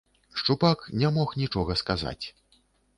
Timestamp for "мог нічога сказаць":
1.19-2.21